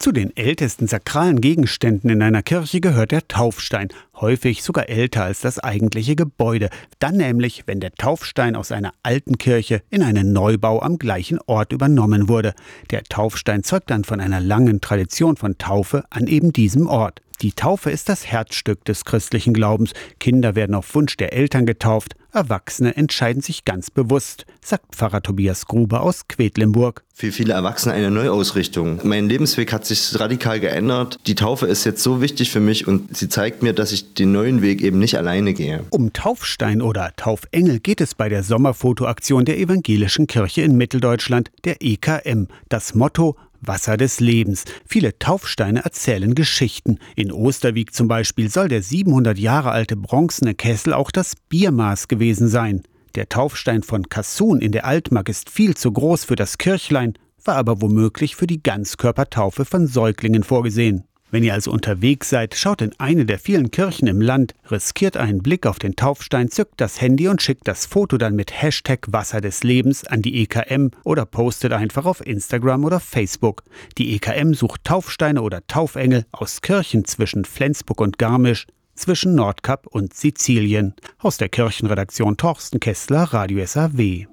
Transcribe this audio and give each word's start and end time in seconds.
Zu 0.00 0.12
den 0.12 0.34
ältesten 0.34 0.86
sakralen 0.86 1.42
Gegenständen 1.42 2.08
in 2.08 2.22
einer 2.22 2.42
Kirche 2.42 2.80
gehört 2.80 3.10
der 3.10 3.28
Taufstein, 3.28 3.88
häufig 4.18 4.62
sogar 4.62 4.88
älter 4.88 5.24
als 5.24 5.40
das 5.40 5.58
eigentliche 5.58 6.16
Gebäude. 6.16 6.70
Dann 7.00 7.18
nämlich, 7.18 7.64
wenn 7.66 7.80
der 7.80 7.92
Taufstein 7.92 8.56
aus 8.56 8.72
einer 8.72 8.94
alten 9.02 9.36
Kirche 9.36 9.82
in 9.90 10.02
einen 10.02 10.32
Neubau 10.32 10.80
am 10.80 10.98
gleichen 10.98 11.38
Ort 11.44 11.74
übernommen 11.74 12.30
wurde. 12.30 12.54
Der 12.90 13.02
Taufstein 13.02 13.62
zeugt 13.62 13.90
dann 13.90 14.04
von 14.04 14.20
einer 14.20 14.40
langen 14.40 14.80
Tradition 14.80 15.36
von 15.36 15.58
Taufe 15.58 16.04
an 16.08 16.26
eben 16.28 16.54
diesem 16.54 16.86
Ort. 16.86 17.20
Die 17.42 17.52
Taufe 17.52 17.90
ist 17.90 18.10
das 18.10 18.26
Herzstück 18.26 18.84
des 18.84 19.06
christlichen 19.06 19.54
Glaubens. 19.54 19.92
Kinder 20.18 20.54
werden 20.54 20.74
auf 20.74 20.94
Wunsch 20.94 21.16
der 21.16 21.32
Eltern 21.32 21.64
getauft, 21.64 22.14
Erwachsene 22.32 22.96
entscheiden 22.96 23.42
sich 23.42 23.64
ganz 23.64 23.90
bewusst, 23.90 24.46
sagt 24.64 24.94
Pfarrer 24.94 25.22
Tobias 25.22 25.66
Gruber 25.66 26.02
aus 26.02 26.28
Quedlinburg. 26.28 27.02
Für 27.12 27.32
viele 27.32 27.54
Erwachsene 27.54 27.94
eine 27.94 28.10
Neuausrichtung. 28.10 29.00
Mein 29.02 29.28
Lebensweg 29.28 29.72
hat 29.72 29.84
sich 29.84 30.18
radikal 30.18 30.60
geändert. 30.60 31.18
Die 31.26 31.34
Taufe 31.34 31.66
ist 31.66 31.84
jetzt 31.84 32.02
so 32.02 32.20
wichtig 32.20 32.50
für 32.50 32.60
mich 32.60 32.86
und 32.86 33.16
sie 33.16 33.28
zeigt 33.28 33.62
mir, 33.62 33.72
dass 33.72 33.90
ich 33.90 34.14
den 34.14 34.32
neuen 34.32 34.62
Weg 34.62 34.80
eben 34.82 34.98
nicht 34.98 35.18
alleine 35.18 35.54
gehe. 35.54 35.84
Um 35.90 36.12
Taufstein 36.12 36.82
oder 36.82 37.12
Taufengel 37.16 37.80
geht 37.80 38.00
es 38.00 38.14
bei 38.14 38.28
der 38.28 38.42
Sommerfotoaktion 38.44 39.44
der 39.44 39.58
Evangelischen 39.58 40.26
Kirche 40.26 40.62
in 40.62 40.76
Mitteldeutschland, 40.76 41.50
der 41.64 41.78
EKM. 41.80 42.46
Das 42.68 42.94
Motto 42.94 43.36
Wasser 43.60 43.96
des 43.96 44.20
Lebens. 44.20 44.64
Viele 44.86 45.18
Taufsteine 45.18 45.84
erzählen 45.84 46.34
Geschichten. 46.34 46.98
In 47.16 47.32
Osterwieck 47.32 47.94
zum 47.94 48.08
Beispiel 48.08 48.50
soll 48.50 48.68
der 48.68 48.82
700 48.82 49.38
Jahre 49.38 49.70
alte 49.70 49.96
bronzene 49.96 50.54
Kessel 50.54 50.92
auch 50.92 51.10
das 51.10 51.34
Biermaß 51.48 52.08
gewesen 52.08 52.48
sein. 52.48 52.82
Der 53.14 53.28
Taufstein 53.28 53.82
von 53.82 54.08
Kassun 54.08 54.60
in 54.60 54.72
der 54.72 54.84
Altmark 54.86 55.28
ist 55.28 55.50
viel 55.50 55.76
zu 55.76 55.92
groß 55.92 56.24
für 56.24 56.36
das 56.36 56.58
Kirchlein, 56.58 57.14
war 57.44 57.56
aber 57.56 57.80
womöglich 57.82 58.36
für 58.36 58.46
die 58.46 58.62
Ganzkörpertaufe 58.62 59.64
von 59.64 59.86
Säuglingen 59.86 60.44
vorgesehen. 60.44 61.04
Wenn 61.30 61.44
ihr 61.44 61.54
also 61.54 61.70
unterwegs 61.70 62.28
seid, 62.28 62.54
schaut 62.56 62.82
in 62.82 62.92
eine 62.98 63.24
der 63.24 63.38
vielen 63.38 63.70
Kirchen 63.70 64.08
im 64.08 64.20
Land, 64.20 64.54
riskiert 64.70 65.16
einen 65.16 65.42
Blick 65.42 65.66
auf 65.66 65.78
den 65.78 65.94
Taufstein, 65.94 66.50
zückt 66.50 66.80
das 66.80 67.00
Handy 67.00 67.28
und 67.28 67.40
schickt 67.40 67.68
das 67.68 67.86
Foto 67.86 68.18
dann 68.18 68.34
mit 68.34 68.62
Hashtag 68.62 69.06
Wasser 69.12 69.40
des 69.40 69.62
Lebens 69.62 70.04
an 70.04 70.22
die 70.22 70.42
EKM 70.42 70.90
oder 71.04 71.26
postet 71.26 71.72
einfach 71.72 72.04
auf 72.04 72.24
Instagram 72.26 72.84
oder 72.84 72.98
Facebook. 72.98 73.62
Die 73.96 74.14
EKM 74.14 74.54
sucht 74.54 74.84
Taufsteine 74.84 75.42
oder 75.42 75.66
Taufengel 75.66 76.26
aus 76.32 76.62
Kirchen 76.62 77.04
zwischen 77.04 77.44
Flensburg 77.44 78.00
und 78.00 78.18
Garmisch, 78.18 78.66
zwischen 78.94 79.34
Nordkap 79.34 79.86
und 79.86 80.14
Sizilien. 80.14 80.94
Aus 81.18 81.38
der 81.38 81.48
Kirchenredaktion 81.48 82.36
Torsten 82.36 82.80
Kessler, 82.80 83.22
Radio 83.32 83.64
SAW. 83.64 84.26